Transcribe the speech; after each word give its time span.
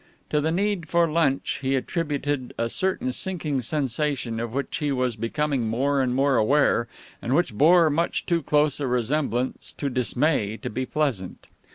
To 0.31 0.41
the 0.41 0.51
need 0.51 0.89
for 0.89 1.07
lunch 1.07 1.59
he 1.61 1.75
attributed 1.75 2.55
a 2.57 2.69
certain 2.71 3.13
sinking 3.13 3.61
sensation 3.61 4.39
of 4.39 4.51
which 4.51 4.77
he 4.77 4.91
was 4.91 5.15
becoming 5.15 5.67
more 5.67 6.01
and 6.01 6.15
more 6.15 6.37
aware, 6.37 6.87
and 7.21 7.35
which 7.35 7.53
bore 7.53 7.87
much 7.91 8.25
too 8.25 8.41
close 8.41 8.79
a 8.79 8.87
resemblance 8.87 9.73
to 9.77 9.91
dismay 9.91 10.57
to 10.63 10.71
be 10.71 10.87
pleasant. 10.87 11.45